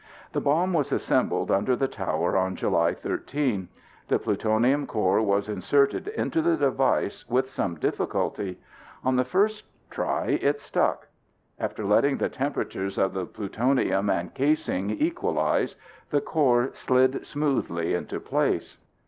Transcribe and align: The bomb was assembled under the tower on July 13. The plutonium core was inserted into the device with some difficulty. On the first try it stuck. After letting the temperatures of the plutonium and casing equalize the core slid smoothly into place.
The 0.33 0.41
bomb 0.41 0.73
was 0.73 0.91
assembled 0.91 1.51
under 1.51 1.75
the 1.75 1.87
tower 1.87 2.35
on 2.35 2.55
July 2.55 2.95
13. 2.95 3.67
The 4.07 4.17
plutonium 4.17 4.87
core 4.87 5.21
was 5.21 5.47
inserted 5.47 6.07
into 6.07 6.41
the 6.41 6.57
device 6.57 7.23
with 7.29 7.51
some 7.51 7.75
difficulty. 7.75 8.57
On 9.03 9.15
the 9.15 9.23
first 9.23 9.63
try 9.91 10.39
it 10.41 10.59
stuck. 10.59 11.05
After 11.59 11.85
letting 11.85 12.17
the 12.17 12.29
temperatures 12.29 12.97
of 12.97 13.13
the 13.13 13.27
plutonium 13.27 14.09
and 14.09 14.33
casing 14.33 14.89
equalize 14.89 15.75
the 16.09 16.19
core 16.19 16.71
slid 16.73 17.23
smoothly 17.23 17.93
into 17.93 18.19
place. 18.19 18.79